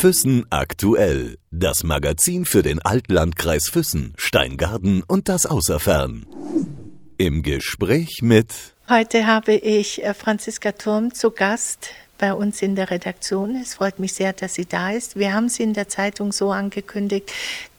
[0.00, 1.36] Füssen aktuell.
[1.50, 6.24] Das Magazin für den Altlandkreis Füssen, Steingarten und das Außerfern.
[7.18, 8.46] Im Gespräch mit
[8.88, 13.56] Heute habe ich äh, Franziska Turm zu Gast bei uns in der Redaktion.
[13.56, 15.16] Es freut mich sehr, dass sie da ist.
[15.16, 17.30] Wir haben sie in der Zeitung so angekündigt,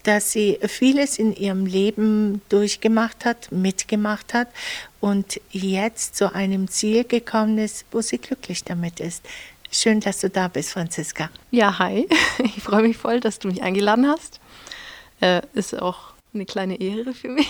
[0.03, 4.49] dass sie vieles in ihrem Leben durchgemacht hat, mitgemacht hat
[4.99, 9.23] und jetzt zu einem Ziel gekommen ist, wo sie glücklich damit ist.
[9.73, 11.29] Schön, dass du da bist, Franziska.
[11.49, 12.07] Ja, hi.
[12.43, 14.41] Ich freue mich voll, dass du mich eingeladen hast.
[15.21, 17.50] Äh, ist auch eine kleine Ehre für mich.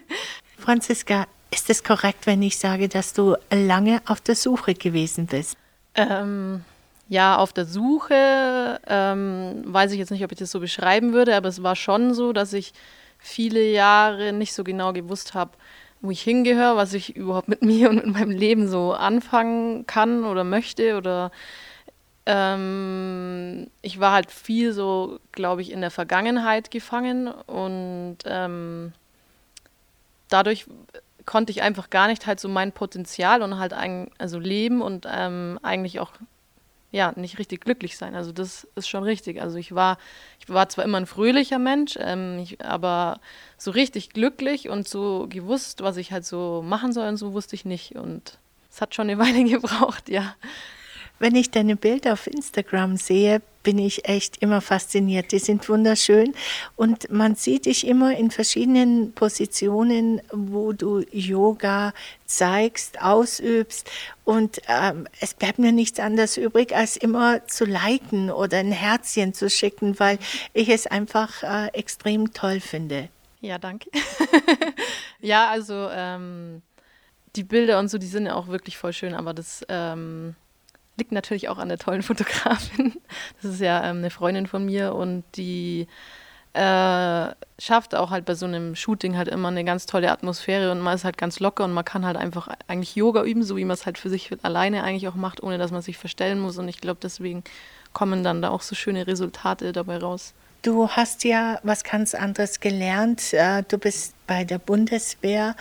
[0.58, 5.56] Franziska, ist es korrekt, wenn ich sage, dass du lange auf der Suche gewesen bist?
[5.96, 6.64] Ähm,
[7.08, 11.34] ja, auf der Suche ähm, weiß ich jetzt nicht, ob ich das so beschreiben würde,
[11.34, 12.72] aber es war schon so, dass ich
[13.18, 15.52] viele Jahre nicht so genau gewusst habe,
[16.00, 20.24] wo ich hingehöre, was ich überhaupt mit mir und mit meinem Leben so anfangen kann
[20.24, 21.30] oder möchte oder
[22.26, 28.92] ähm, ich war halt viel so, glaube ich, in der Vergangenheit gefangen und ähm,
[30.28, 30.66] dadurch
[31.24, 35.06] konnte ich einfach gar nicht halt so mein Potenzial und halt ein, also leben und
[35.10, 36.12] ähm, eigentlich auch
[36.90, 38.14] ja nicht richtig glücklich sein.
[38.14, 39.40] Also das ist schon richtig.
[39.40, 39.98] Also ich war
[40.40, 43.20] ich war zwar immer ein fröhlicher Mensch, ähm, ich, aber
[43.56, 47.54] so richtig glücklich und so gewusst, was ich halt so machen soll und so wusste
[47.54, 48.38] ich nicht und
[48.70, 50.34] es hat schon eine Weile gebraucht, ja.
[51.18, 55.30] Wenn ich deine Bilder auf Instagram sehe, bin ich echt immer fasziniert.
[55.30, 56.32] Die sind wunderschön
[56.74, 61.92] und man sieht dich immer in verschiedenen Positionen, wo du Yoga
[62.24, 63.90] zeigst, ausübst
[64.24, 69.34] und ähm, es bleibt mir nichts anderes übrig, als immer zu liken oder ein Herzchen
[69.34, 70.18] zu schicken, weil
[70.54, 73.10] ich es einfach äh, extrem toll finde.
[73.42, 73.90] Ja, danke.
[75.20, 76.62] ja, also ähm,
[77.36, 80.36] die Bilder und so, die sind ja auch wirklich voll schön, aber das ähm,
[80.98, 82.94] liegt natürlich auch an der tollen Fotografin.
[83.40, 85.86] Das ist ja ähm, eine Freundin von mir und die
[86.54, 90.80] äh, schafft auch halt bei so einem Shooting halt immer eine ganz tolle Atmosphäre und
[90.80, 93.64] man ist halt ganz locker und man kann halt einfach eigentlich Yoga üben, so wie
[93.64, 96.58] man es halt für sich alleine eigentlich auch macht, ohne dass man sich verstellen muss.
[96.58, 97.44] Und ich glaube, deswegen
[97.92, 100.34] kommen dann da auch so schöne Resultate dabei raus.
[100.62, 103.32] Du hast ja was ganz anderes gelernt.
[103.32, 105.54] Äh, du bist bei der Bundeswehr,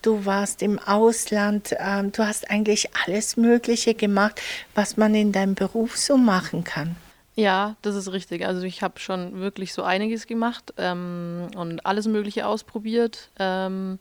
[0.00, 4.40] du warst im Ausland, ähm, du hast eigentlich alles Mögliche gemacht,
[4.74, 6.96] was man in deinem Beruf so machen kann.
[7.36, 8.46] Ja, das ist richtig.
[8.46, 13.30] Also ich habe schon wirklich so einiges gemacht ähm, und alles Mögliche ausprobiert.
[13.40, 13.98] Ähm,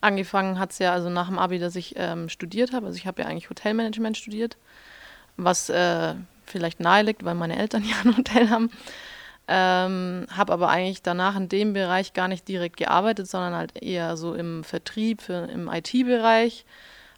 [0.00, 2.86] angefangen hat es ja also nach dem Abi, dass ich ähm, studiert habe.
[2.86, 4.56] Also ich habe ja eigentlich Hotelmanagement studiert,
[5.36, 6.14] was äh,
[6.46, 8.70] vielleicht nahe liegt, weil meine Eltern ja ein Hotel haben.
[9.46, 14.16] Ähm, habe aber eigentlich danach in dem Bereich gar nicht direkt gearbeitet, sondern halt eher
[14.16, 16.64] so im Vertrieb, für, im IT-Bereich.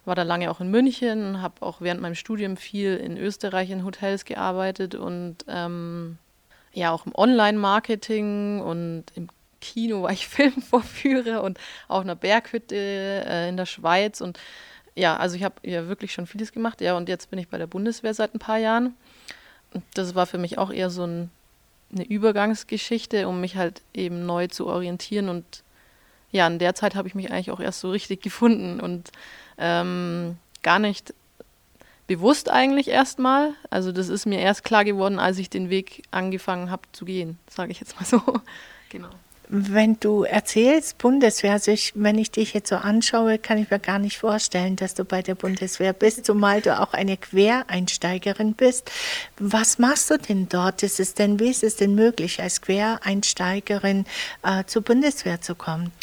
[0.03, 3.85] War da lange auch in München, habe auch während meinem Studium viel in Österreich in
[3.85, 6.17] Hotels gearbeitet und ähm,
[6.73, 9.27] ja auch im Online-Marketing und im
[9.61, 14.37] Kino war ich Filmvorführer und auch in einer Berghütte äh, in der Schweiz und
[14.95, 16.81] ja, also ich habe ja wirklich schon vieles gemacht.
[16.81, 18.95] Ja, und jetzt bin ich bei der Bundeswehr seit ein paar Jahren.
[19.93, 21.29] Das war für mich auch eher so ein
[21.91, 25.29] eine Übergangsgeschichte, um mich halt eben neu zu orientieren.
[25.29, 25.63] Und
[26.31, 29.11] ja, in der Zeit habe ich mich eigentlich auch erst so richtig gefunden und
[29.57, 31.13] ähm, gar nicht
[32.07, 33.53] bewusst eigentlich erstmal.
[33.69, 37.37] Also das ist mir erst klar geworden, als ich den Weg angefangen habe zu gehen,
[37.49, 38.21] sage ich jetzt mal so.
[38.89, 39.09] genau.
[39.49, 43.79] Wenn du erzählst Bundeswehr, also ich, wenn ich dich jetzt so anschaue, kann ich mir
[43.79, 48.91] gar nicht vorstellen, dass du bei der Bundeswehr bist, zumal du auch eine Quereinsteigerin bist.
[49.39, 50.83] Was machst du denn dort?
[50.83, 54.05] Ist es denn, wie ist es denn möglich, als Quereinsteigerin
[54.43, 55.93] äh, zur Bundeswehr zu kommen?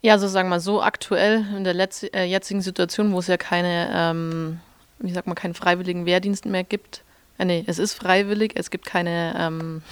[0.00, 3.36] Ja, so sagen wir so aktuell in der letz äh, jetzigen Situation, wo es ja
[3.36, 4.60] keine, ähm,
[4.98, 7.02] wie sagt man, keinen freiwilligen Wehrdienst mehr gibt.
[7.36, 9.82] Äh, nee, es ist freiwillig, es gibt keine ähm,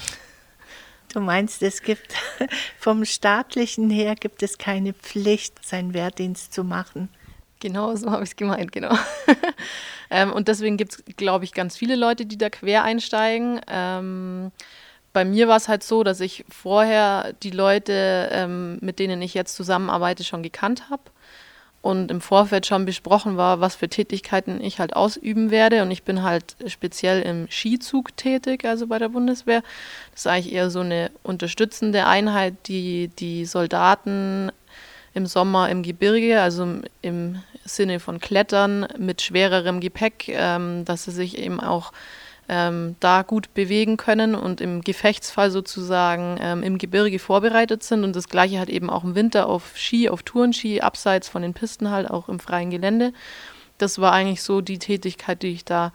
[1.12, 2.14] Du meinst, es gibt
[2.78, 7.08] vom staatlichen her gibt es keine Pflicht, seinen Wehrdienst zu machen.
[7.60, 8.96] Genau, so habe ich es gemeint, genau.
[10.10, 13.60] ähm, und deswegen gibt es, glaube ich, ganz viele Leute, die da quer einsteigen.
[13.68, 14.50] Ähm,
[15.12, 19.34] bei mir war es halt so, dass ich vorher die Leute, ähm, mit denen ich
[19.34, 21.02] jetzt zusammenarbeite, schon gekannt habe
[21.82, 25.82] und im Vorfeld schon besprochen war, was für Tätigkeiten ich halt ausüben werde.
[25.82, 29.62] Und ich bin halt speziell im Skizug tätig, also bei der Bundeswehr.
[30.12, 34.52] Das ist eigentlich eher so eine unterstützende Einheit, die die Soldaten
[35.14, 36.66] im Sommer im Gebirge, also
[37.02, 41.92] im Sinne von Klettern mit schwererem Gepäck, ähm, dass sie sich eben auch
[42.50, 48.02] ähm, da gut bewegen können und im Gefechtsfall sozusagen ähm, im Gebirge vorbereitet sind.
[48.02, 51.54] Und das gleiche halt eben auch im Winter auf Ski, auf Tourenski, abseits von den
[51.54, 53.12] Pisten halt auch im freien Gelände.
[53.78, 55.92] Das war eigentlich so die Tätigkeit, die ich da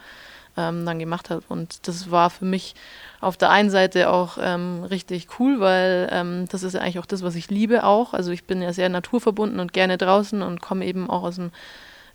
[0.56, 1.44] ähm, dann gemacht habe.
[1.50, 2.74] Und das war für mich
[3.19, 7.22] auf der einen Seite auch ähm, richtig cool, weil ähm, das ist eigentlich auch das,
[7.22, 8.13] was ich liebe auch.
[8.13, 11.52] Also ich bin ja sehr naturverbunden und gerne draußen und komme eben auch aus dem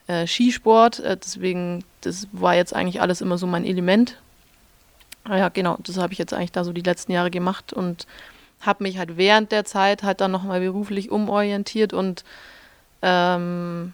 [0.06, 1.00] äh, Skisport.
[1.00, 4.16] Äh, deswegen, das war jetzt eigentlich alles immer so mein Element.
[5.24, 8.06] Ah ja, genau, das habe ich jetzt eigentlich da so die letzten Jahre gemacht und
[8.60, 12.24] habe mich halt während der Zeit halt dann nochmal beruflich umorientiert und
[13.02, 13.92] ähm,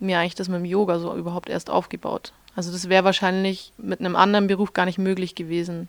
[0.00, 2.32] mir eigentlich das mit dem Yoga so überhaupt erst aufgebaut.
[2.56, 5.88] Also das wäre wahrscheinlich mit einem anderen Beruf gar nicht möglich gewesen,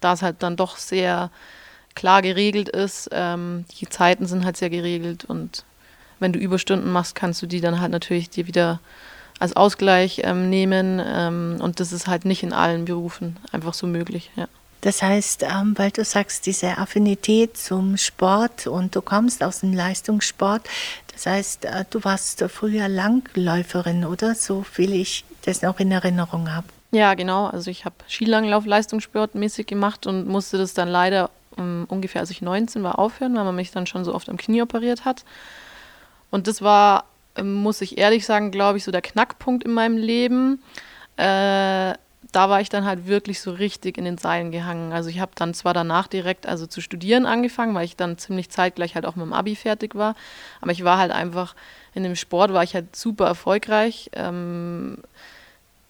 [0.00, 1.30] da es halt dann doch sehr
[1.94, 3.08] klar geregelt ist.
[3.12, 5.64] Ähm, die Zeiten sind halt sehr geregelt und
[6.18, 8.80] wenn du Überstunden machst, kannst du die dann halt natürlich dir wieder
[9.40, 13.86] als Ausgleich ähm, nehmen ähm, und das ist halt nicht in allen Berufen einfach so
[13.86, 14.30] möglich.
[14.36, 14.46] Ja.
[14.82, 19.72] Das heißt, ähm, weil du sagst, diese Affinität zum Sport und du kommst aus dem
[19.72, 20.62] Leistungssport,
[21.12, 24.34] das heißt, äh, du warst früher Langläuferin, oder?
[24.34, 26.66] So viel ich das noch in Erinnerung habe.
[26.92, 27.46] Ja, genau.
[27.46, 32.30] Also ich habe Skilanglauf leistungssportmäßig gemacht und musste das dann leider um, ähm, ungefähr, als
[32.30, 35.24] ich 19 war, aufhören, weil man mich dann schon so oft am Knie operiert hat.
[36.30, 37.04] Und das war,
[37.42, 40.62] muss ich ehrlich sagen, glaube ich, so der Knackpunkt in meinem Leben.
[41.16, 41.94] Äh,
[42.32, 44.92] da war ich dann halt wirklich so richtig in den Seilen gehangen.
[44.92, 48.50] Also ich habe dann zwar danach direkt also zu studieren angefangen, weil ich dann ziemlich
[48.50, 50.14] zeitgleich halt auch mit dem Abi fertig war,
[50.60, 51.54] aber ich war halt einfach
[51.94, 54.10] in dem Sport war ich halt super erfolgreich.
[54.12, 54.98] Ähm,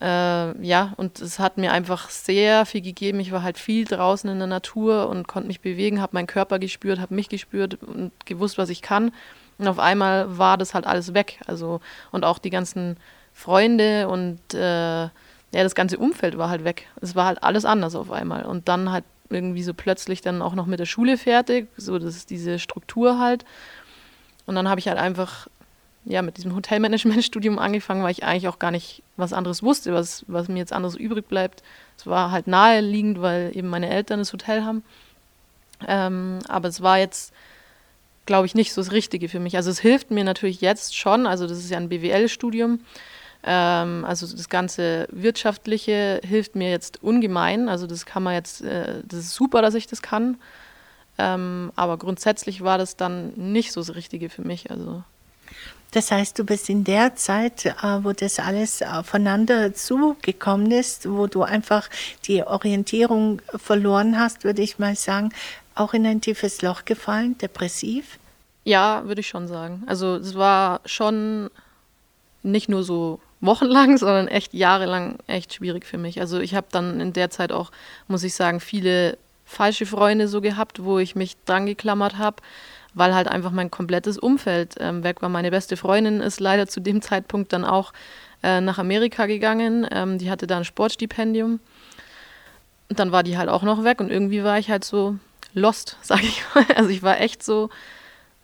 [0.01, 3.21] äh, ja, und es hat mir einfach sehr viel gegeben.
[3.21, 6.59] Ich war halt viel draußen in der Natur und konnte mich bewegen, habe meinen Körper
[6.59, 9.13] gespürt, habe mich gespürt und gewusst, was ich kann.
[9.61, 11.39] Und auf einmal war das halt alles weg.
[11.47, 11.81] Also
[12.13, 12.97] und auch die ganzen
[13.35, 15.11] Freunde und äh, ja,
[15.53, 16.87] das ganze Umfeld war halt weg.
[17.03, 18.47] Es war halt alles anders auf einmal.
[18.47, 22.17] Und dann halt irgendwie so plötzlich dann auch noch mit der Schule fertig, so das
[22.17, 23.45] ist diese Struktur halt.
[24.47, 25.47] Und dann habe ich halt einfach
[26.07, 30.25] ja mit diesem Hotelmanagement-Studium angefangen, weil ich eigentlich auch gar nicht was anderes wusste, was,
[30.27, 31.63] was mir jetzt anderes übrig bleibt.
[31.99, 34.83] Es war halt naheliegend, weil eben meine Eltern das Hotel haben.
[35.87, 37.35] Ähm, aber es war jetzt,
[38.27, 39.57] glaube ich, nicht so das Richtige für mich.
[39.57, 42.81] Also es hilft mir natürlich jetzt schon, also das ist ja ein BWL-Studium.
[43.43, 47.69] Ähm, also das ganze Wirtschaftliche hilft mir jetzt ungemein.
[47.69, 50.39] Also das kann man jetzt, äh, das ist super, dass ich das kann.
[51.19, 54.71] Ähm, aber grundsätzlich war das dann nicht so das Richtige für mich.
[54.71, 55.03] Also
[55.91, 61.27] das heißt, du bist in der Zeit, äh, wo das alles aufeinander zugekommen ist, wo
[61.27, 61.89] du einfach
[62.27, 65.31] die Orientierung verloren hast, würde ich mal sagen,
[65.75, 68.19] auch in ein tiefes Loch gefallen, depressiv?
[68.65, 69.83] Ja, würde ich schon sagen.
[69.87, 71.51] Also es war schon
[72.43, 76.21] nicht nur so wochenlang, sondern echt jahrelang echt schwierig für mich.
[76.21, 77.71] Also ich habe dann in der Zeit auch,
[78.09, 82.37] muss ich sagen, viele falsche Freunde so gehabt, wo ich mich dran geklammert habe,
[82.95, 85.29] weil halt einfach mein komplettes Umfeld ähm, weg war.
[85.29, 87.93] Meine beste Freundin ist leider zu dem Zeitpunkt dann auch
[88.43, 89.87] äh, nach Amerika gegangen.
[89.91, 91.61] Ähm, die hatte da ein Sportstipendium.
[92.89, 95.17] Und dann war die halt auch noch weg und irgendwie war ich halt so
[95.55, 96.67] lost, sage ich mal.
[96.75, 97.71] Also ich war echt so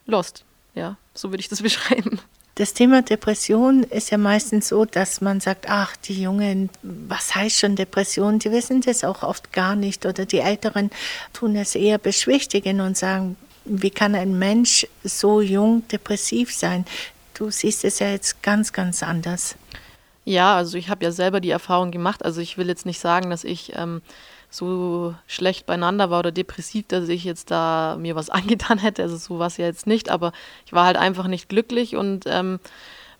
[0.07, 0.45] lost.
[0.75, 2.21] Ja, so würde ich das beschreiben.
[2.59, 7.59] Das Thema Depression ist ja meistens so, dass man sagt, ach, die Jungen, was heißt
[7.59, 8.39] schon Depression?
[8.39, 10.91] Die wissen das auch oft gar nicht oder die Älteren
[11.35, 16.85] tun es eher beschwichtigen und sagen, wie kann ein Mensch so jung depressiv sein?
[17.35, 19.57] Du siehst es ja jetzt ganz, ganz anders.
[20.25, 22.25] Ja, also ich habe ja selber die Erfahrung gemacht.
[22.25, 24.03] Also ich will jetzt nicht sagen, dass ich ähm,
[24.51, 29.03] so schlecht beieinander war oder depressiv, dass ich jetzt da mir was angetan hätte.
[29.03, 30.33] Also so war es ja jetzt nicht, aber
[30.65, 32.59] ich war halt einfach nicht glücklich und ähm,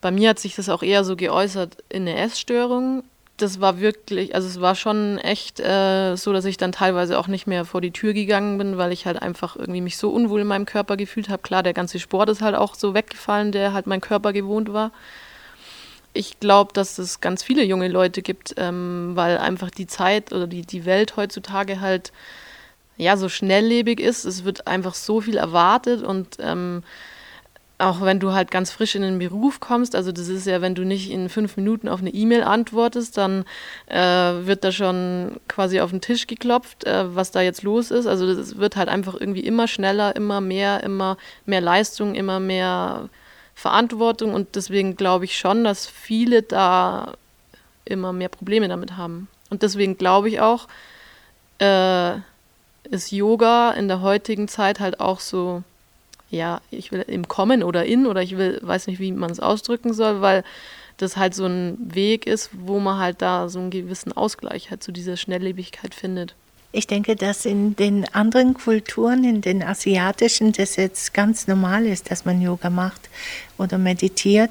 [0.01, 3.05] bei mir hat sich das auch eher so geäußert in eine Essstörung.
[3.37, 7.29] Das war wirklich, also es war schon echt äh, so, dass ich dann teilweise auch
[7.29, 10.41] nicht mehr vor die Tür gegangen bin, weil ich halt einfach irgendwie mich so unwohl
[10.41, 11.43] in meinem Körper gefühlt habe.
[11.43, 14.91] Klar, der ganze Sport ist halt auch so weggefallen, der halt mein Körper gewohnt war
[16.17, 20.47] ich glaube, dass es ganz viele junge Leute gibt, ähm, weil einfach die Zeit oder
[20.47, 22.13] die, die Welt heutzutage halt
[22.97, 24.25] ja so schnelllebig ist.
[24.25, 26.83] Es wird einfach so viel erwartet und ähm,
[27.79, 30.75] auch wenn du halt ganz frisch in den Beruf kommst, also das ist ja, wenn
[30.75, 33.45] du nicht in fünf Minuten auf eine E-Mail antwortest, dann
[33.87, 38.07] äh, wird da schon quasi auf den Tisch geklopft, äh, was da jetzt los ist.
[38.07, 43.11] Also es wird halt einfach irgendwie immer schneller, immer mehr, immer mehr Leistung, immer mehr
[43.55, 47.15] Verantwortung und deswegen glaube ich schon, dass viele da
[47.85, 49.29] immer mehr Probleme damit haben.
[49.51, 50.67] Und deswegen glaube ich auch,
[51.59, 52.17] äh,
[52.91, 55.63] ist Yoga in der heutigen Zeit halt auch so,
[56.31, 59.41] ja, ich will im Kommen oder in oder ich will, weiß nicht, wie man es
[59.41, 60.45] ausdrücken soll, weil
[60.97, 64.83] das halt so ein Weg ist, wo man halt da so einen gewissen Ausgleich halt
[64.83, 66.35] zu dieser Schnelllebigkeit findet.
[66.73, 72.11] Ich denke, dass in den anderen Kulturen, in den asiatischen, das jetzt ganz normal ist,
[72.11, 73.09] dass man Yoga macht
[73.57, 74.51] oder meditiert.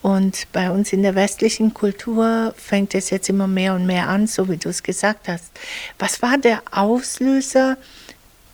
[0.00, 4.26] Und bei uns in der westlichen Kultur fängt es jetzt immer mehr und mehr an,
[4.26, 5.50] so wie du es gesagt hast.
[5.98, 7.76] Was war der Auslöser,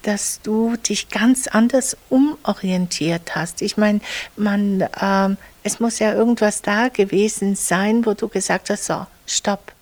[0.04, 3.62] dass du dich ganz anders umorientiert hast?
[3.62, 4.00] Ich meine,
[4.36, 9.72] man, ähm, es muss ja irgendwas da gewesen sein, wo du gesagt hast, so, stopp.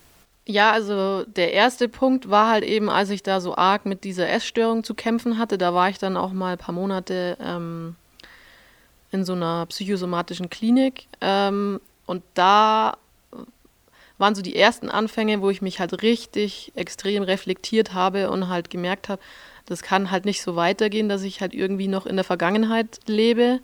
[0.45, 4.27] Ja, also der erste Punkt war halt eben, als ich da so arg mit dieser
[4.29, 7.95] Essstörung zu kämpfen hatte, da war ich dann auch mal ein paar Monate ähm,
[9.11, 11.07] in so einer psychosomatischen Klinik.
[11.21, 12.97] Ähm, und da
[14.17, 18.69] waren so die ersten Anfänge, wo ich mich halt richtig extrem reflektiert habe und halt
[18.69, 19.21] gemerkt habe,
[19.65, 23.59] das kann halt nicht so weitergehen, dass ich halt irgendwie noch in der Vergangenheit lebe.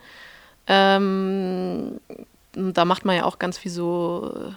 [0.68, 2.00] Ähm,
[2.54, 4.54] da macht man ja auch ganz viel so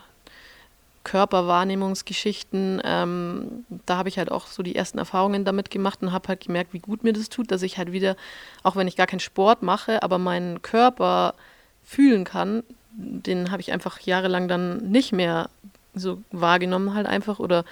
[1.05, 2.81] Körperwahrnehmungsgeschichten.
[2.85, 6.45] Ähm, da habe ich halt auch so die ersten Erfahrungen damit gemacht und habe halt
[6.45, 8.17] gemerkt, wie gut mir das tut, dass ich halt wieder,
[8.63, 11.35] auch wenn ich gar keinen Sport mache, aber meinen Körper
[11.83, 12.63] fühlen kann.
[12.93, 15.49] Den habe ich einfach jahrelang dann nicht mehr
[15.95, 17.65] so wahrgenommen halt einfach oder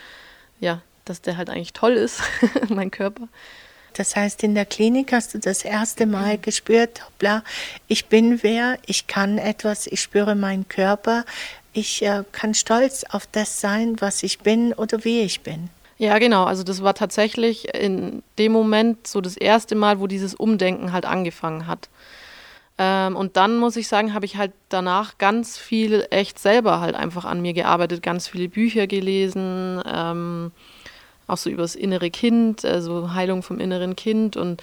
[0.60, 2.22] ja, dass der halt eigentlich toll ist,
[2.68, 3.28] mein Körper.
[3.94, 7.42] Das heißt, in der Klinik hast du das erste Mal gespürt, hoppla,
[7.88, 11.24] ich bin wer, ich kann etwas, ich spüre meinen Körper,
[11.72, 15.68] ich äh, kann stolz auf das sein, was ich bin oder wie ich bin.
[15.98, 16.44] Ja, genau.
[16.44, 21.04] Also das war tatsächlich in dem Moment so das erste Mal, wo dieses Umdenken halt
[21.04, 21.90] angefangen hat.
[22.78, 26.94] Ähm, und dann muss ich sagen, habe ich halt danach ganz viel echt selber halt
[26.94, 30.52] einfach an mir gearbeitet, ganz viele Bücher gelesen, ähm,
[31.30, 34.62] auch so über das innere Kind, also Heilung vom inneren Kind und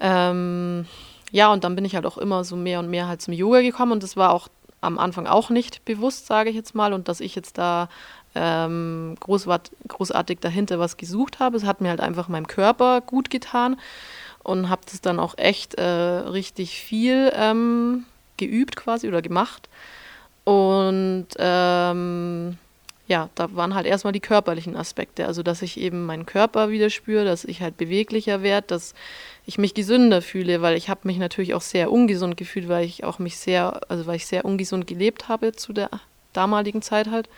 [0.00, 0.86] ähm,
[1.32, 3.60] ja, und dann bin ich halt auch immer so mehr und mehr halt zum Yoga
[3.60, 4.48] gekommen und das war auch
[4.80, 7.88] am Anfang auch nicht bewusst, sage ich jetzt mal, und dass ich jetzt da
[8.34, 11.56] ähm, großartig dahinter was gesucht habe.
[11.56, 13.76] Es hat mir halt einfach meinem Körper gut getan
[14.42, 18.04] und habe das dann auch echt äh, richtig viel ähm,
[18.36, 19.68] geübt quasi oder gemacht.
[20.44, 22.56] Und ähm,
[23.10, 25.26] ja, da waren halt erstmal die körperlichen Aspekte.
[25.26, 28.94] Also, dass ich eben meinen Körper wieder spüre, dass ich halt beweglicher werde, dass
[29.44, 33.02] ich mich gesünder fühle, weil ich habe mich natürlich auch sehr ungesund gefühlt, weil ich
[33.02, 35.90] auch mich sehr, also weil ich sehr ungesund gelebt habe zu der
[36.32, 37.28] damaligen Zeit halt.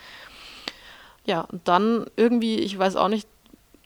[1.25, 3.27] Ja, und dann irgendwie, ich weiß auch nicht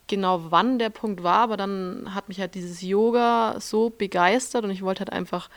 [0.08, 4.72] genau, wann der Punkt war, aber dann hat mich halt dieses Yoga so begeistert und
[4.72, 5.50] ich wollte halt einfach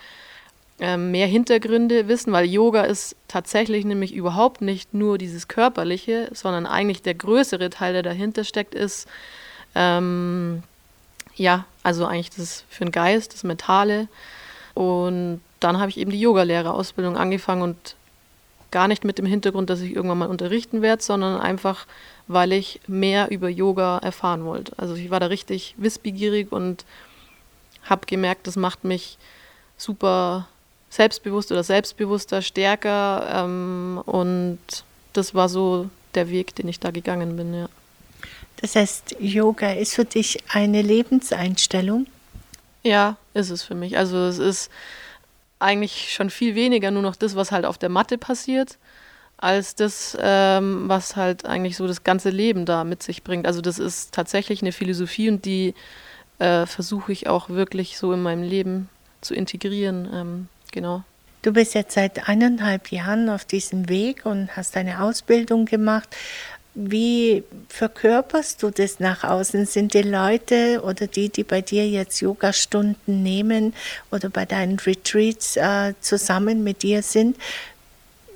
[0.81, 7.03] mehr Hintergründe wissen, weil Yoga ist tatsächlich nämlich überhaupt nicht nur dieses Körperliche, sondern eigentlich
[7.03, 9.07] der größere Teil, der dahinter steckt, ist
[9.75, 10.63] ähm,
[11.37, 14.09] ja, also eigentlich das für den Geist, das Mentale.
[14.75, 17.97] Und dann habe ich eben die Yogalehrerausbildung angefangen und
[18.71, 21.87] gar nicht mit dem Hintergrund, dass ich irgendwann mal unterrichten werde, sondern einfach,
[22.29, 24.73] weil ich mehr über Yoga erfahren wollte.
[24.79, 26.85] Also ich war da richtig wissbegierig und
[27.83, 29.19] habe gemerkt, das macht mich
[29.77, 30.49] super
[30.91, 33.45] selbstbewusst oder selbstbewusster, stärker.
[33.45, 34.59] Ähm, und
[35.13, 37.69] das war so der Weg, den ich da gegangen bin, ja.
[38.61, 42.07] Das heißt, Yoga ist für dich eine Lebenseinstellung?
[42.83, 43.97] Ja, ist es für mich.
[43.97, 44.71] Also es ist
[45.59, 48.77] eigentlich schon viel weniger nur noch das, was halt auf der Matte passiert,
[49.39, 53.47] als das, ähm, was halt eigentlich so das ganze Leben da mit sich bringt.
[53.47, 55.75] Also das ist tatsächlich eine Philosophie und die
[56.39, 60.09] äh, versuche ich auch wirklich so in meinem Leben zu integrieren.
[60.13, 61.05] Ähm, genau.
[61.43, 66.15] Du bist jetzt seit eineinhalb Jahren auf diesem Weg und hast deine Ausbildung gemacht.
[66.75, 69.67] Wie verkörperst du das nach außen?
[69.67, 73.75] Sind die Leute oder die, die bei dir jetzt Yoga-Stunden nehmen
[74.13, 77.37] oder bei deinen Retreats äh, zusammen mit dir sind,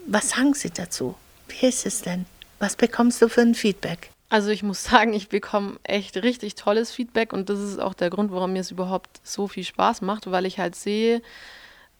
[0.06, 1.14] was sagen sie dazu?
[1.48, 2.26] Wie ist es denn?
[2.58, 4.10] Was bekommst du für ein Feedback?
[4.30, 8.10] Also ich muss sagen, ich bekomme echt richtig tolles Feedback und das ist auch der
[8.10, 11.22] Grund, warum mir es überhaupt so viel Spaß macht, weil ich halt sehe,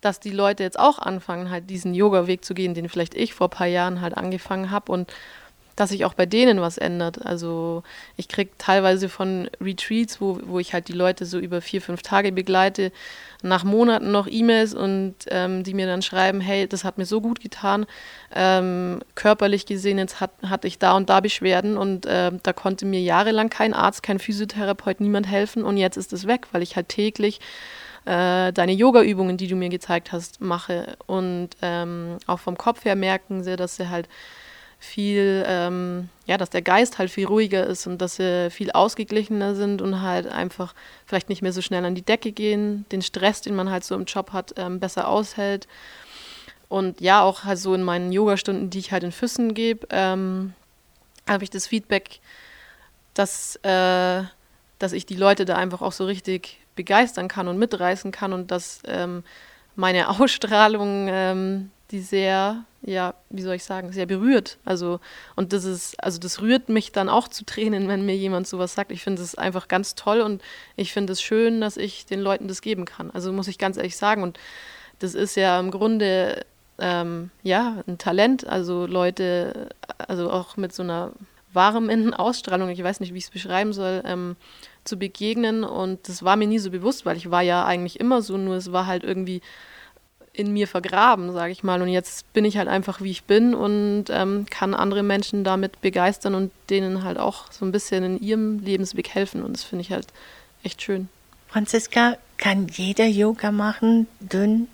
[0.05, 3.49] dass die Leute jetzt auch anfangen, halt diesen Yoga-Weg zu gehen, den vielleicht ich vor
[3.49, 5.13] ein paar Jahren halt angefangen habe und
[5.77, 7.25] dass sich auch bei denen was ändert.
[7.25, 7.83] Also
[8.17, 12.03] ich kriege teilweise von Retreats, wo, wo ich halt die Leute so über vier, fünf
[12.03, 12.93] Tage begleite,
[13.43, 17.21] nach Monaten noch E-Mails und ähm, die mir dann schreiben, hey, das hat mir so
[17.21, 17.87] gut getan,
[18.35, 22.87] ähm, körperlich gesehen, jetzt hat, hatte ich da und da Beschwerden und äh, da konnte
[22.87, 26.77] mir jahrelang kein Arzt, kein Physiotherapeut, niemand helfen und jetzt ist es weg, weil ich
[26.77, 27.41] halt täglich
[28.05, 32.97] äh, deine Yoga-Übungen, die du mir gezeigt hast, mache und ähm, auch vom Kopf her
[32.97, 34.09] merken sie, dass sie halt
[34.79, 39.55] viel, ähm, ja, dass der Geist halt viel ruhiger ist und dass sie viel ausgeglichener
[39.55, 40.75] sind und halt einfach
[41.07, 43.95] vielleicht nicht mehr so schnell an die Decke gehen, den Stress, den man halt so
[43.95, 45.67] im Job hat, ähm, besser aushält.
[46.69, 50.53] Und ja, auch halt so in meinen Yogastunden, die ich halt in Füssen gebe, ähm,
[51.29, 52.21] habe ich das Feedback,
[53.15, 54.23] dass, äh,
[54.79, 58.50] dass ich die Leute da einfach auch so richtig begeistern kann und mitreißen kann und
[58.50, 59.25] dass ähm,
[59.76, 64.59] meine Ausstrahlung ähm, die sehr, ja, wie soll ich sagen, sehr berührt.
[64.64, 65.00] Also,
[65.37, 68.75] und das ist, also das rührt mich dann auch zu Tränen, wenn mir jemand sowas
[68.75, 68.90] sagt.
[68.90, 70.43] Ich finde es einfach ganz toll und
[70.76, 73.11] ich finde es schön, dass ich den Leuten das geben kann.
[73.11, 74.23] Also muss ich ganz ehrlich sagen.
[74.23, 74.38] Und
[74.99, 76.45] das ist ja im Grunde
[76.78, 78.47] ähm, ja ein Talent.
[78.47, 81.12] Also Leute, also auch mit so einer
[81.55, 84.37] warmen Ausstrahlung, ich weiß nicht, wie ich es beschreiben soll, ähm,
[84.85, 85.65] zu begegnen.
[85.65, 88.57] Und das war mir nie so bewusst, weil ich war ja eigentlich immer so, nur
[88.57, 89.41] es war halt irgendwie
[90.33, 91.81] in mir vergraben, sage ich mal.
[91.81, 95.81] Und jetzt bin ich halt einfach, wie ich bin und ähm, kann andere Menschen damit
[95.81, 99.43] begeistern und denen halt auch so ein bisschen in ihrem Lebensweg helfen.
[99.43, 100.09] Und das finde ich halt
[100.65, 101.09] echt schön.
[101.49, 104.09] Franziska, kann jeder Yoga machen?
[104.19, 104.67] Dünn,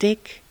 [0.00, 0.42] dick?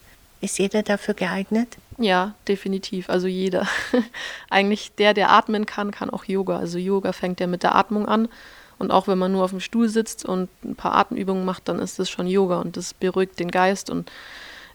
[0.41, 1.77] Ist jeder dafür geeignet?
[1.97, 3.09] Ja, definitiv.
[3.09, 3.67] Also jeder.
[4.49, 6.57] Eigentlich der, der atmen kann, kann auch Yoga.
[6.57, 8.29] Also Yoga fängt ja mit der Atmung an.
[8.77, 11.79] Und auch wenn man nur auf dem Stuhl sitzt und ein paar Atemübungen macht, dann
[11.79, 14.11] ist das schon Yoga und das beruhigt den Geist und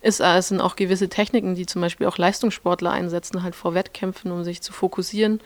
[0.01, 4.33] äh, es sind auch gewisse Techniken, die zum Beispiel auch Leistungssportler einsetzen, halt vor Wettkämpfen,
[4.33, 5.41] um sich zu fokussieren.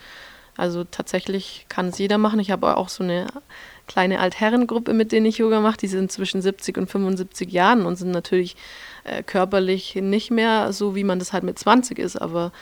[0.56, 2.40] Also tatsächlich kann es jeder machen.
[2.40, 3.26] Ich habe auch so eine
[3.87, 5.78] kleine Altherrengruppe, mit denen ich Yoga mache.
[5.78, 8.57] Die sind zwischen 70 und 75 Jahren und sind natürlich
[9.05, 12.52] äh, körperlich nicht mehr so, wie man das halt mit 20 ist, aber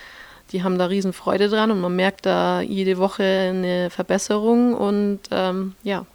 [0.52, 5.20] die haben da riesen Freude dran und man merkt da jede Woche eine Verbesserung und
[5.30, 6.06] ähm, ja,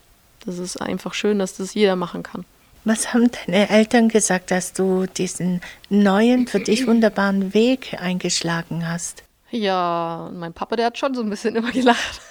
[0.45, 2.45] das ist einfach schön, dass das jeder machen kann.
[2.85, 9.23] Was haben deine Eltern gesagt, dass du diesen neuen, für dich wunderbaren Weg eingeschlagen hast?
[9.51, 12.21] Ja, mein Papa, der hat schon so ein bisschen immer gelacht.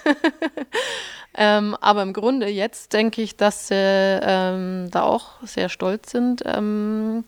[1.35, 6.43] ähm, aber im Grunde jetzt denke ich, dass sie ähm, da auch sehr stolz sind.
[6.47, 7.25] Ähm,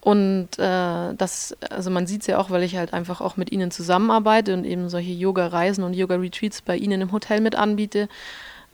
[0.00, 3.52] und äh, das, also man sieht es ja auch, weil ich halt einfach auch mit
[3.52, 8.08] ihnen zusammenarbeite und eben solche Yoga-Reisen und Yoga-Retreats bei ihnen im Hotel mit anbiete.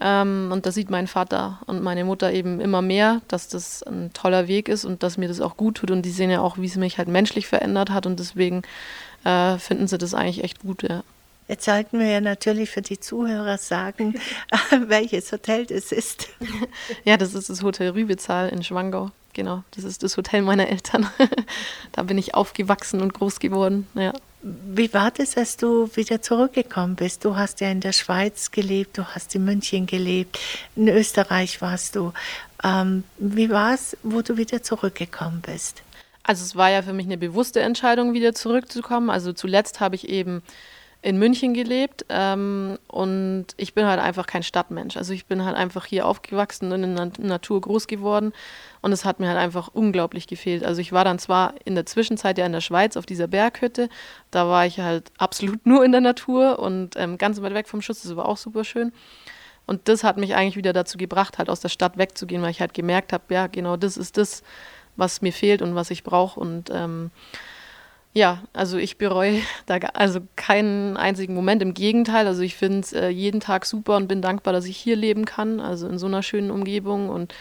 [0.00, 4.12] Ähm, und da sieht mein Vater und meine Mutter eben immer mehr, dass das ein
[4.12, 5.90] toller Weg ist und dass mir das auch gut tut.
[5.90, 8.06] Und die sehen ja auch, wie es mich halt menschlich verändert hat.
[8.06, 8.62] Und deswegen
[9.24, 11.02] äh, finden sie das eigentlich echt gut, ja.
[11.46, 14.14] Jetzt sollten wir ja natürlich für die Zuhörer sagen,
[14.86, 16.28] welches Hotel das ist.
[17.04, 19.10] Ja, das ist das Hotel Rübezahl in Schwangau.
[19.34, 21.08] Genau, das ist das Hotel meiner Eltern.
[21.92, 23.87] da bin ich aufgewachsen und groß geworden.
[23.94, 24.12] Ja.
[24.42, 27.24] Wie war das, als du wieder zurückgekommen bist?
[27.24, 30.38] Du hast ja in der Schweiz gelebt, du hast in München gelebt,
[30.76, 32.12] in Österreich warst du.
[32.62, 35.82] Ähm, wie war es, wo du wieder zurückgekommen bist?
[36.24, 39.10] Also es war ja für mich eine bewusste Entscheidung, wieder zurückzukommen.
[39.10, 40.42] Also zuletzt habe ich eben
[41.04, 44.96] in München gelebt ähm, und ich bin halt einfach kein Stadtmensch.
[44.96, 48.32] Also ich bin halt einfach hier aufgewachsen und in der Natur groß geworden
[48.80, 50.64] und es hat mir halt einfach unglaublich gefehlt.
[50.64, 53.90] Also ich war dann zwar in der Zwischenzeit ja in der Schweiz auf dieser Berghütte,
[54.30, 57.82] da war ich halt absolut nur in der Natur und ähm, ganz weit weg vom
[57.82, 58.90] Schuss, das war auch super schön.
[59.66, 62.60] Und das hat mich eigentlich wieder dazu gebracht, halt aus der Stadt wegzugehen, weil ich
[62.60, 64.42] halt gemerkt habe, ja, genau das ist das,
[64.96, 67.11] was mir fehlt und was ich brauche und ähm,
[68.14, 71.61] ja, also ich bereue da also keinen einzigen Moment.
[71.61, 74.76] Im Gegenteil, also ich finde es äh, jeden Tag super und bin dankbar, dass ich
[74.76, 77.09] hier leben kann, also in so einer schönen Umgebung.
[77.09, 77.35] Und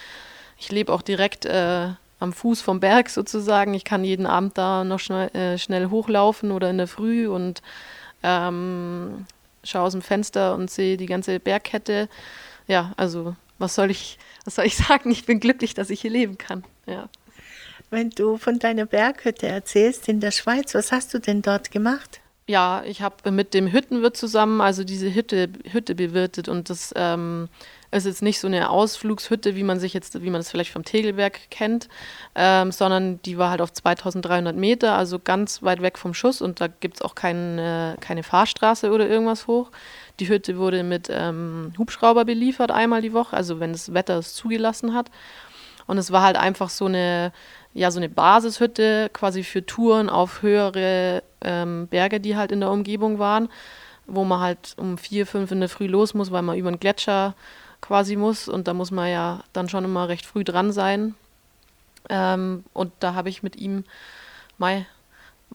[0.58, 1.90] ich lebe auch direkt äh,
[2.20, 3.76] am Fuß vom Berg sozusagen.
[3.76, 7.62] Ich kann jeden Abend da noch schnell, äh, schnell hochlaufen oder in der Früh und
[8.24, 9.28] ähm,
[9.64, 12.10] schaue aus dem Fenster und sehe die ganze Bergkette.
[12.68, 15.12] Ja, also was soll ich, was soll ich sagen?
[15.12, 16.64] Ich bin glücklich, dass ich hier leben kann.
[16.88, 17.10] Ja.
[17.94, 22.22] Wenn du von deiner Berghütte erzählst in der Schweiz, was hast du denn dort gemacht?
[22.48, 27.50] Ja, ich habe mit dem Hüttenwirt zusammen also diese Hütte, Hütte bewirtet und das ähm,
[27.92, 30.84] ist jetzt nicht so eine Ausflugshütte, wie man sich jetzt, wie man das vielleicht vom
[30.84, 31.88] Tegelberg kennt,
[32.34, 36.62] ähm, sondern die war halt auf 2300 Meter, also ganz weit weg vom Schuss und
[36.62, 39.70] da gibt es auch keine, keine Fahrstraße oder irgendwas hoch.
[40.20, 44.34] Die Hütte wurde mit ähm, Hubschrauber beliefert einmal die Woche, also wenn das Wetter es
[44.34, 45.12] zugelassen hat.
[45.86, 47.34] Und es war halt einfach so eine
[47.74, 52.72] ja so eine Basishütte quasi für Touren auf höhere ähm, Berge, die halt in der
[52.72, 53.50] Umgebung waren,
[54.06, 56.80] wo man halt um vier, fünf in der Früh los muss, weil man über den
[56.80, 57.36] Gletscher
[57.82, 61.16] quasi muss und da muss man ja dann schon immer recht früh dran sein.
[62.10, 63.84] Ähm, und da habe ich mit ihm
[64.58, 64.86] mal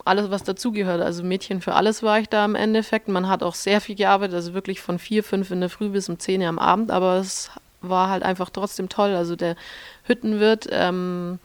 [0.05, 1.01] alles, was dazugehört.
[1.01, 3.09] Also Mädchen für alles war ich da im Endeffekt.
[3.09, 6.09] Man hat auch sehr viel gearbeitet, also wirklich von vier, fünf in der Früh bis
[6.09, 7.51] um zehn Uhr am Abend, aber es
[7.81, 9.15] war halt einfach trotzdem toll.
[9.15, 9.57] Also der
[10.05, 11.39] Hüttenwirt ähm,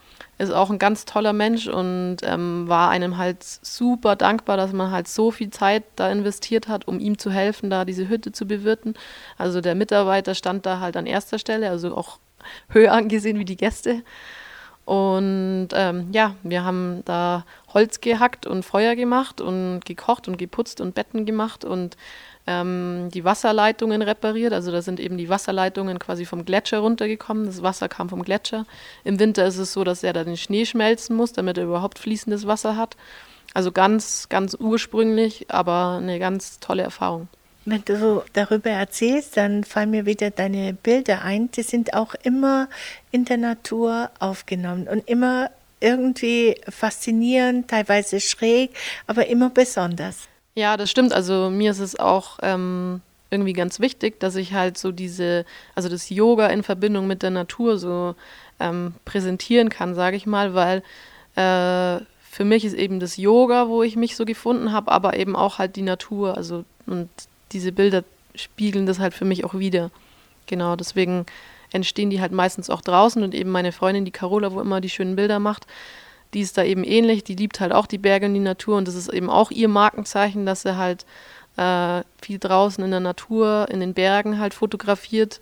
[0.44, 4.92] ist auch ein ganz toller Mensch und ähm, war einem halt super dankbar, dass man
[4.92, 8.46] halt so viel Zeit da investiert hat, um ihm zu helfen, da diese Hütte zu
[8.48, 8.96] bewirten.
[9.38, 12.20] Also der Mitarbeiter stand da halt an erster Stelle, also auch
[12.70, 14.04] höher angesehen wie die Gäste.
[14.86, 20.82] Und ähm, ja, wir haben da Holz gehackt und Feuer gemacht und gekocht und geputzt
[20.82, 21.96] und Betten gemacht und
[22.48, 24.54] ähm, die Wasserleitungen repariert.
[24.54, 27.46] Also da sind eben die Wasserleitungen quasi vom Gletscher runtergekommen.
[27.46, 28.66] Das Wasser kam vom Gletscher.
[29.04, 32.00] Im Winter ist es so, dass er da den Schnee schmelzen muss, damit er überhaupt
[32.00, 32.98] fließendes Wasser hat.
[33.54, 37.28] Also ganz, ganz ursprünglich, aber eine ganz tolle Erfahrung.
[37.66, 41.50] Wenn du darüber erzählst, dann fallen mir wieder deine Bilder ein.
[41.52, 42.68] Die sind auch immer
[43.12, 48.72] in der Natur aufgenommen und immer irgendwie faszinierend, teilweise schräg,
[49.08, 50.28] aber immer besonders.
[50.56, 51.14] Ja, das stimmt.
[51.14, 55.90] Also mir ist es auch ähm, irgendwie ganz wichtig, dass ich halt so diese, also
[55.90, 58.16] das Yoga in Verbindung mit der Natur so
[58.60, 60.84] ähm, präsentieren kann, sage ich mal, weil
[61.36, 65.36] äh, für mich ist eben das Yoga, wo ich mich so gefunden habe, aber eben
[65.36, 66.38] auch halt die Natur.
[66.38, 67.10] Also und
[67.52, 68.04] diese Bilder
[68.36, 69.90] spiegeln das halt für mich auch wieder.
[70.46, 71.26] Genau, deswegen
[71.72, 74.90] entstehen die halt meistens auch draußen und eben meine Freundin, die Carola, wo immer die
[74.90, 75.66] schönen Bilder macht,
[76.34, 78.88] die ist da eben ähnlich, die liebt halt auch die Berge und die Natur und
[78.88, 81.06] das ist eben auch ihr Markenzeichen, dass sie halt
[81.58, 85.40] äh, viel draußen in der Natur, in den Bergen halt fotografiert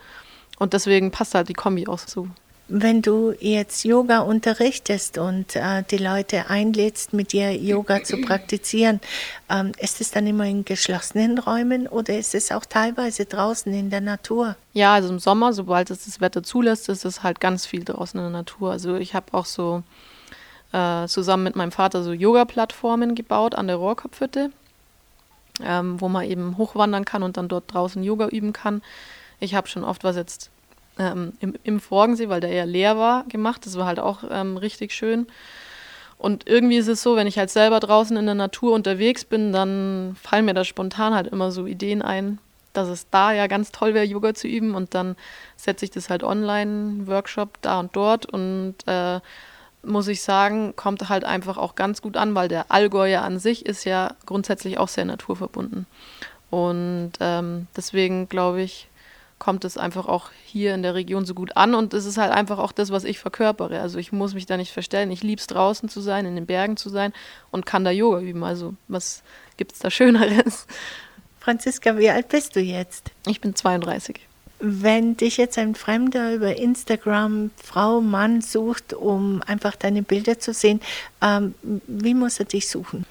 [0.59, 2.27] und deswegen passt halt die Kombi auch so.
[2.73, 9.01] Wenn du jetzt Yoga unterrichtest und äh, die Leute einlädst, mit dir Yoga zu praktizieren,
[9.49, 13.89] ähm, ist es dann immer in geschlossenen Räumen oder ist es auch teilweise draußen in
[13.89, 14.55] der Natur?
[14.71, 18.17] Ja, also im Sommer, sobald es das Wetter zulässt, ist es halt ganz viel draußen
[18.17, 18.71] in der Natur.
[18.71, 19.83] Also ich habe auch so
[20.71, 24.51] äh, zusammen mit meinem Vater so Yoga-Plattformen gebaut an der Rohrkopfhütte,
[25.63, 28.81] ähm, wo man eben hochwandern kann und dann dort draußen Yoga üben kann.
[29.39, 30.49] Ich habe schon oft was jetzt
[30.99, 33.65] ähm, im, im Forgensee, weil der eher leer war, gemacht.
[33.65, 35.27] Das war halt auch ähm, richtig schön.
[36.17, 39.51] Und irgendwie ist es so, wenn ich halt selber draußen in der Natur unterwegs bin,
[39.51, 42.37] dann fallen mir da spontan halt immer so Ideen ein,
[42.73, 44.75] dass es da ja ganz toll wäre, Yoga zu üben.
[44.75, 45.15] Und dann
[45.57, 48.27] setze ich das halt online, Workshop da und dort.
[48.27, 49.19] Und äh,
[49.83, 53.39] muss ich sagen, kommt halt einfach auch ganz gut an, weil der Allgäu ja an
[53.39, 55.85] sich ist ja grundsätzlich auch sehr naturverbunden.
[56.49, 58.89] Und ähm, deswegen glaube ich,
[59.39, 62.31] kommt es einfach auch hier in der Region so gut an und es ist halt
[62.31, 63.79] einfach auch das, was ich verkörpere.
[63.79, 65.09] Also ich muss mich da nicht verstellen.
[65.09, 67.11] Ich liebe es draußen zu sein, in den Bergen zu sein
[67.49, 68.43] und kann da Yoga üben.
[68.43, 69.23] Also was
[69.57, 70.67] gibt es da Schöneres?
[71.39, 73.09] Franziska, wie alt bist du jetzt?
[73.25, 74.19] Ich bin 32.
[74.61, 80.53] Wenn dich jetzt ein Fremder über Instagram Frau, Mann sucht, um einfach deine Bilder zu
[80.53, 80.81] sehen,
[81.21, 81.55] ähm,
[81.87, 83.05] wie muss er dich suchen?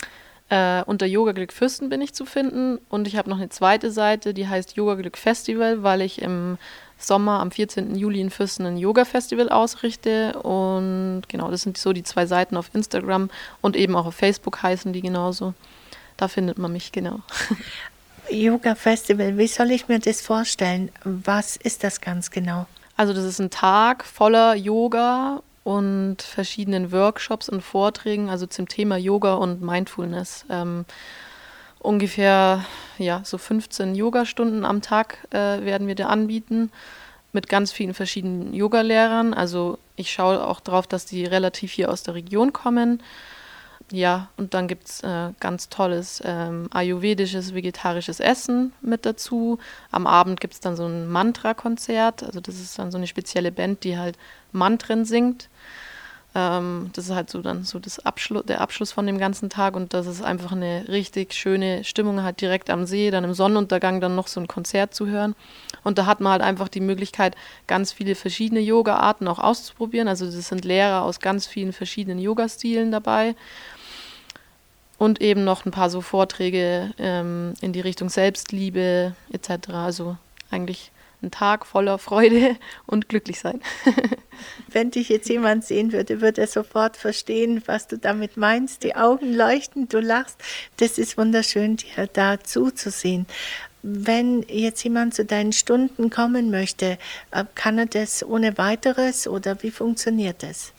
[0.48, 3.90] Äh, unter Yoga Glück Fürsten bin ich zu finden und ich habe noch eine zweite
[3.90, 6.56] Seite, die heißt Yoga Glück Festival, weil ich im
[7.00, 7.96] Sommer am 14.
[7.96, 10.38] Juli in Fürsten ein Yoga-Festival ausrichte.
[10.40, 14.62] Und genau, das sind so die zwei Seiten auf Instagram und eben auch auf Facebook
[14.62, 15.54] heißen die genauso.
[16.16, 17.20] Da findet man mich genau.
[18.30, 20.90] Yoga-Festival, wie soll ich mir das vorstellen?
[21.04, 22.66] Was ist das ganz genau?
[22.96, 28.96] Also das ist ein Tag voller Yoga und verschiedenen Workshops und Vorträgen, also zum Thema
[28.96, 30.44] Yoga und Mindfulness.
[30.50, 30.84] Ähm,
[31.78, 32.64] ungefähr
[32.98, 36.70] ja, so 15 Yogastunden am Tag äh, werden wir da anbieten
[37.32, 39.34] mit ganz vielen verschiedenen Yogalehrern.
[39.34, 43.02] Also ich schaue auch darauf, dass die relativ hier aus der Region kommen.
[43.92, 49.58] Ja, und dann gibt es äh, ganz tolles ähm, ayurvedisches, vegetarisches Essen mit dazu.
[49.90, 52.22] Am Abend gibt es dann so ein Mantra-Konzert.
[52.22, 54.16] Also das ist dann so eine spezielle Band, die halt
[54.52, 55.48] Mantren singt.
[56.32, 59.74] Ähm, das ist halt so dann so das Abschlu der Abschluss von dem ganzen Tag
[59.74, 64.00] und das ist einfach eine richtig schöne Stimmung halt direkt am See, dann im Sonnenuntergang
[64.00, 65.34] dann noch so ein Konzert zu hören.
[65.82, 67.34] Und da hat man halt einfach die Möglichkeit,
[67.66, 70.06] ganz viele verschiedene Yoga-Arten auch auszuprobieren.
[70.06, 73.34] Also das sind Lehrer aus ganz vielen verschiedenen Yoga-Stilen dabei
[75.00, 79.70] und eben noch ein paar so Vorträge ähm, in die Richtung Selbstliebe etc.
[79.70, 80.18] Also
[80.50, 83.62] eigentlich ein Tag voller Freude und glücklich sein.
[84.68, 88.82] Wenn dich jetzt jemand sehen würde, würde er sofort verstehen, was du damit meinst.
[88.82, 90.36] Die Augen leuchten, du lachst.
[90.76, 93.24] Das ist wunderschön, dir da zuzusehen.
[93.82, 96.98] Wenn jetzt jemand zu deinen Stunden kommen möchte,
[97.30, 100.74] äh, kann er das ohne weiteres oder wie funktioniert das?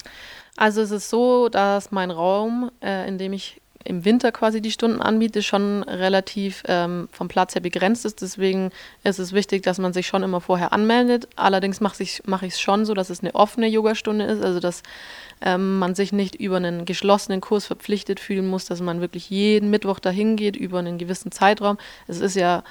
[0.56, 4.70] Also es ist so, dass mein Raum, äh, in dem ich im Winter quasi die
[4.70, 8.22] Stunden anbiete, schon relativ ähm, vom Platz her begrenzt ist.
[8.22, 8.70] Deswegen
[9.04, 11.28] ist es wichtig, dass man sich schon immer vorher anmeldet.
[11.36, 14.82] Allerdings mache ich es mach schon so, dass es eine offene Yogastunde ist, also dass
[15.40, 19.70] ähm, man sich nicht über einen geschlossenen Kurs verpflichtet fühlen muss, dass man wirklich jeden
[19.70, 21.78] Mittwoch dahin geht über einen gewissen Zeitraum.
[22.06, 22.62] Es ist ja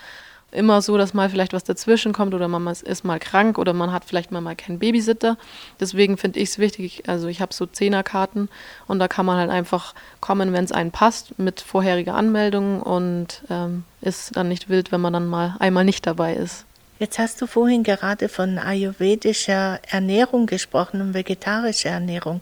[0.51, 3.91] immer so, dass mal vielleicht was dazwischen kommt oder man ist mal krank oder man
[3.91, 5.37] hat vielleicht mal, mal keinen Babysitter.
[5.79, 8.49] Deswegen finde ich es wichtig, also ich habe so Zehnerkarten
[8.87, 13.43] und da kann man halt einfach kommen, wenn es einen passt, mit vorheriger Anmeldung und
[13.49, 16.65] ähm, ist dann nicht wild, wenn man dann mal einmal nicht dabei ist.
[17.01, 22.41] Jetzt hast du vorhin gerade von ayurvedischer Ernährung gesprochen und vegetarischer Ernährung.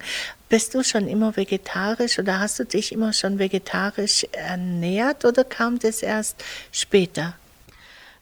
[0.50, 5.80] Bist du schon immer vegetarisch oder hast du dich immer schon vegetarisch ernährt oder kam
[5.80, 6.43] das erst
[6.74, 7.36] später?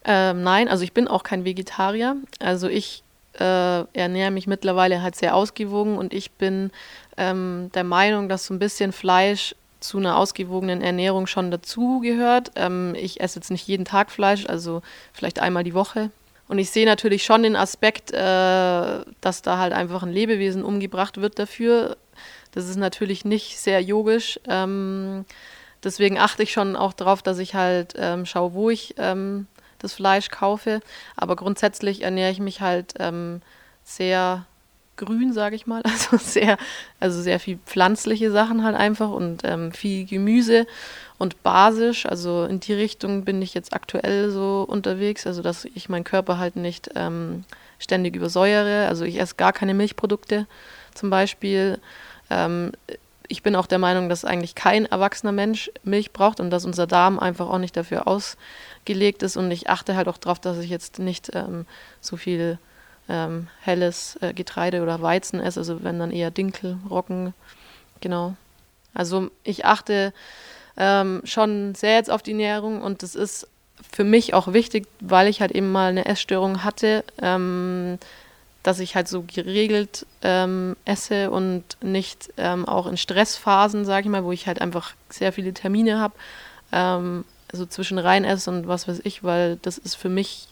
[0.07, 2.15] Ähm, nein, also ich bin auch kein Vegetarier.
[2.39, 6.71] Also ich äh, ernähre mich mittlerweile halt sehr ausgewogen und ich bin
[7.17, 12.51] ähm, der Meinung, dass so ein bisschen Fleisch zu einer ausgewogenen Ernährung schon dazugehört.
[12.55, 14.81] Ähm, ich esse jetzt nicht jeden Tag Fleisch, also
[15.13, 16.09] vielleicht einmal die Woche.
[16.47, 18.15] Und ich sehe natürlich schon den Aspekt, äh,
[19.19, 21.97] dass da halt einfach ein Lebewesen umgebracht wird dafür.
[22.53, 24.39] Das ist natürlich nicht sehr yogisch.
[24.47, 25.25] Ähm,
[25.83, 29.47] deswegen achte ich schon auch darauf, dass ich halt ähm, schaue, wo ich ähm,
[29.79, 30.81] das Fleisch kaufe.
[31.15, 33.41] Aber grundsätzlich ernähre ich mich halt ähm,
[33.83, 34.45] sehr
[34.97, 35.81] grün, sage ich mal.
[36.09, 36.57] Also sehr,
[36.99, 40.67] also sehr viel pflanzliche Sachen halt einfach und ähm, viel Gemüse
[41.17, 42.05] und basisch.
[42.05, 46.37] Also in die Richtung bin ich jetzt aktuell so unterwegs, also dass ich meinen Körper
[46.37, 47.45] halt nicht ähm,
[47.79, 48.87] ständig übersäuere.
[48.87, 50.47] Also ich esse gar keine Milchprodukte
[50.93, 51.79] zum Beispiel.
[52.29, 52.71] Ähm,
[53.27, 56.87] ich bin auch der Meinung, dass eigentlich kein erwachsener Mensch Milch braucht und dass unser
[56.87, 59.37] Darm einfach auch nicht dafür ausgelegt ist.
[59.37, 61.65] Und ich achte halt auch darauf, dass ich jetzt nicht ähm,
[62.01, 62.59] so viel
[63.09, 67.33] ähm, helles äh, Getreide oder Weizen esse, also wenn dann eher Dinkel, Roggen,
[68.01, 68.35] genau.
[68.93, 70.13] Also ich achte
[70.75, 73.47] ähm, schon sehr jetzt auf die Ernährung und das ist
[73.91, 77.99] für mich auch wichtig, weil ich halt eben mal eine Essstörung hatte, ähm,
[78.63, 84.11] dass ich halt so geregelt ähm, esse und nicht ähm, auch in Stressphasen, sage ich
[84.11, 86.15] mal, wo ich halt einfach sehr viele Termine habe,
[86.71, 90.47] ähm, so zwischen rein esse und was weiß ich, weil das ist für mich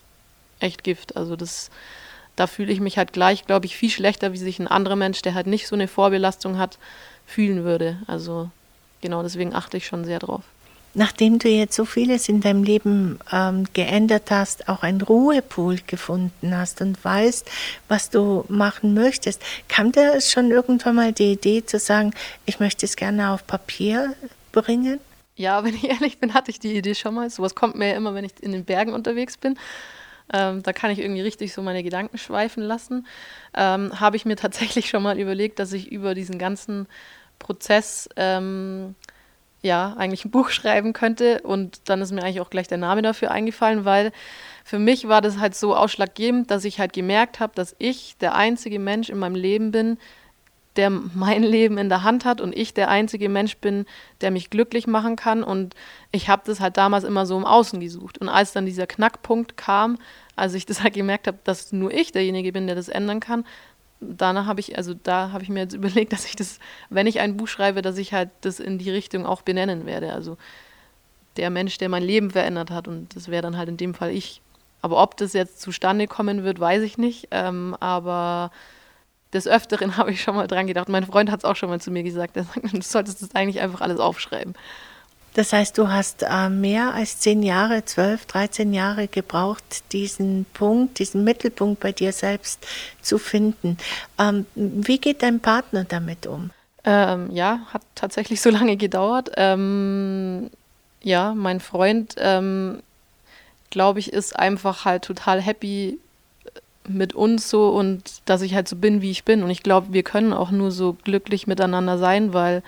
[0.60, 1.18] echt Gift.
[1.18, 1.70] Also das
[2.36, 5.22] da fühle ich mich halt gleich, glaube ich, viel schlechter, wie sich ein anderer Mensch,
[5.22, 6.78] der halt nicht so eine Vorbelastung hat,
[7.26, 7.98] fühlen würde.
[8.08, 8.50] Also
[9.02, 10.44] genau deswegen achte ich schon sehr drauf.
[10.96, 16.58] Nachdem du jetzt so vieles in deinem Leben ähm, geändert hast, auch einen Ruhepool gefunden
[16.58, 17.50] hast und weißt,
[17.90, 22.14] was du machen möchtest, kam dir schon irgendwann mal die Idee zu sagen,
[22.46, 24.16] ich möchte es gerne auf Papier
[24.54, 25.02] bringen?
[25.36, 27.30] Ja, wenn ich ehrlich bin, hatte ich die Idee schon mal.
[27.30, 29.60] Sowas kommt mir ja immer, wenn ich in den Bergen unterwegs bin.
[30.34, 33.06] Ähm, da kann ich irgendwie richtig so meine Gedanken schweifen lassen.
[33.54, 36.88] Ähm, Habe ich mir tatsächlich schon mal überlegt, dass ich über diesen ganzen
[37.38, 38.96] Prozess ähm,
[39.66, 41.42] ja eigentlich ein Buch schreiben könnte.
[41.42, 44.12] Und dann ist mir eigentlich auch gleich der Name dafür eingefallen, weil
[44.64, 48.36] für mich war das halt so ausschlaggebend, dass ich halt gemerkt habe, dass ich der
[48.36, 49.98] einzige Mensch in meinem Leben bin,
[50.76, 53.86] der mein Leben in der Hand hat und ich der einzige Mensch bin,
[54.22, 55.44] der mich glücklich machen kann.
[55.44, 55.76] Und
[56.12, 58.18] ich habe das halt damals immer so im Außen gesucht.
[58.18, 59.98] Und als dann dieser Knackpunkt kam,
[60.36, 63.46] als ich das halt gemerkt habe, dass nur ich derjenige bin, der das ändern kann,
[64.06, 67.20] danach habe ich, also da habe ich mir jetzt überlegt, dass ich das, wenn ich
[67.20, 70.14] ein Buch schreibe, dass ich halt das in die Richtung auch benennen werde.
[70.14, 70.38] Also
[71.38, 72.88] der Mensch, der mein Leben verändert hat.
[72.88, 74.42] Und das wäre dann halt in dem Fall ich.
[74.82, 77.28] Aber ob das jetzt zustande kommen wird, weiß ich nicht.
[77.32, 78.52] Ähm, aber
[79.34, 80.90] des Öfteren habe ich schon mal dran gedacht.
[80.90, 82.38] Mein Freund hat es auch schon mal zu mir gesagt.
[82.38, 84.54] Er sagt, du solltest das eigentlich einfach alles aufschreiben.
[85.36, 90.98] Das heißt, du hast äh, mehr als zehn Jahre, zwölf, dreizehn Jahre gebraucht, diesen Punkt,
[91.00, 92.66] diesen Mittelpunkt bei dir selbst
[93.02, 93.78] zu finden.
[94.18, 96.52] Ähm, wie geht dein Partner damit um?
[96.86, 99.32] Ähm, ja, hat tatsächlich so lange gedauert.
[99.36, 100.50] Ähm,
[101.04, 102.82] ja, mein Freund, ähm,
[103.72, 106.00] glaube ich, ist einfach halt total happy
[106.88, 109.44] mit uns so und dass ich halt so bin, wie ich bin.
[109.44, 112.64] Und ich glaube, wir können auch nur so glücklich miteinander sein, weil,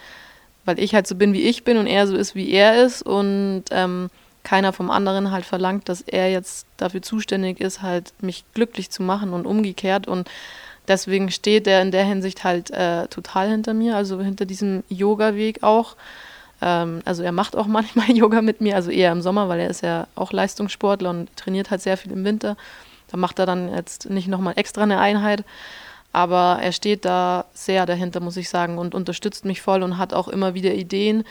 [0.68, 3.02] weil ich halt so bin, wie ich bin und er so ist, wie er ist
[3.02, 4.10] und ähm,
[4.44, 9.02] keiner vom anderen halt verlangt, dass er jetzt dafür zuständig ist, halt mich glücklich zu
[9.02, 10.08] machen und umgekehrt.
[10.08, 10.30] Und
[10.88, 15.64] deswegen steht er in der Hinsicht halt äh, total hinter mir, also hinter diesem Yoga-Weg
[15.64, 15.96] auch.
[16.62, 19.70] Ähm, also er macht auch manchmal Yoga mit mir, also eher im Sommer, weil er
[19.70, 22.58] ist ja auch Leistungssportler und trainiert halt sehr viel im Winter.
[23.08, 25.46] Da macht er dann jetzt nicht nochmal extra eine Einheit.
[26.18, 30.14] Aber er steht da sehr dahinter, muss ich sagen, und unterstützt mich voll und hat
[30.16, 31.24] auch immer wieder Ideen,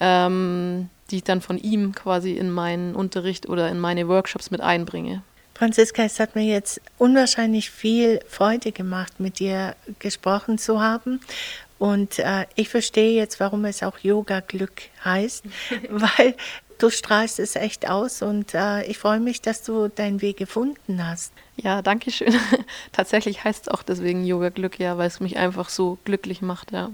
[0.00, 4.60] ähm, die ich dann von ihm quasi in meinen Unterricht oder in meine Workshops mit
[4.60, 5.22] einbringe.
[5.54, 11.20] Franziska, es hat mir jetzt unwahrscheinlich viel Freude gemacht, mit dir gesprochen zu haben.
[11.78, 15.44] Und äh, ich verstehe jetzt, warum es auch Yoga Glück heißt,
[15.90, 16.34] weil
[16.78, 21.06] du strahlst es echt aus und äh, ich freue mich, dass du deinen Weg gefunden
[21.06, 21.32] hast.
[21.56, 22.34] Ja, danke schön.
[22.92, 26.72] Tatsächlich heißt es auch deswegen Yoga Glück, ja, weil es mich einfach so glücklich macht,
[26.72, 26.90] ja.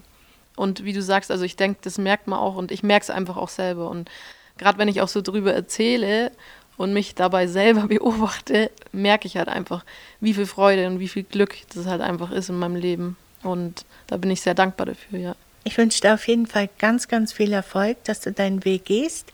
[0.57, 3.11] Und wie du sagst, also ich denke, das merkt man auch und ich merke es
[3.11, 3.89] einfach auch selber.
[3.89, 4.11] Und
[4.59, 6.33] gerade wenn ich auch so drüber erzähle
[6.77, 9.85] und mich dabei selber beobachte, merke ich halt einfach,
[10.21, 13.17] wie viel Freude und wie viel Glück das halt einfach ist in meinem Leben.
[13.43, 15.37] Und da bin ich sehr dankbar dafür, ja.
[15.65, 19.33] Ich wünsche dir auf jeden Fall ganz, ganz viel Erfolg, dass du deinen Weg gehst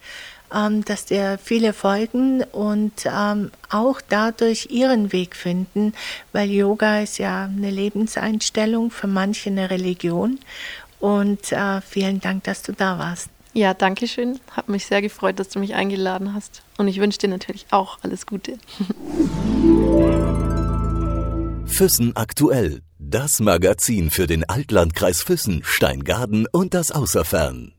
[0.56, 5.92] ähm, dass dir viele folgen und ähm, auch dadurch ihren Weg finden,
[6.32, 10.38] weil Yoga ist ja eine Lebenseinstellung, für manche eine Religion.
[10.98, 13.28] Und äh, vielen Dank, dass du da warst.
[13.52, 14.40] Ja, danke schön.
[14.50, 16.62] Hat mich sehr gefreut, dass du mich eingeladen hast.
[16.78, 18.58] Und ich wünsche dir natürlich auch alles Gute.
[21.66, 22.82] Füssen aktuell.
[22.98, 27.75] Das Magazin für den Altlandkreis Füssen, Steingaden und das Außerfern.